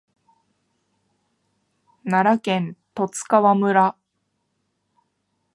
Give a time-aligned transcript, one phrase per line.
[2.05, 3.95] 奈良県十津川村